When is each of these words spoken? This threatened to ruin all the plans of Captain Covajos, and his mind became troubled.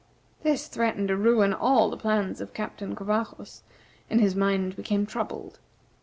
This 0.41 0.65
threatened 0.67 1.09
to 1.09 1.15
ruin 1.15 1.53
all 1.53 1.91
the 1.91 1.95
plans 1.95 2.41
of 2.41 2.55
Captain 2.55 2.95
Covajos, 2.95 3.61
and 4.09 4.19
his 4.19 4.35
mind 4.35 4.75
became 4.75 5.05
troubled. 5.05 5.59